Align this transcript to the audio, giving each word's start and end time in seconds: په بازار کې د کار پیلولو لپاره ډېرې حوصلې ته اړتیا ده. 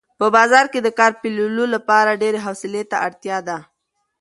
په 0.19 0.25
بازار 0.35 0.65
کې 0.73 0.79
د 0.83 0.89
کار 0.99 1.11
پیلولو 1.21 1.65
لپاره 1.75 2.19
ډېرې 2.21 2.39
حوصلې 2.45 2.83
ته 2.91 2.97
اړتیا 3.07 3.37
ده. 3.47 3.57